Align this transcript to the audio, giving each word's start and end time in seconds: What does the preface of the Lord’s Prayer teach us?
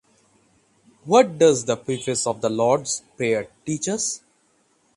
What 1.05 1.37
does 1.37 1.63
the 1.65 1.77
preface 1.77 2.25
of 2.25 2.41
the 2.41 2.49
Lord’s 2.49 3.03
Prayer 3.17 3.47
teach 3.67 3.87
us? 3.87 4.23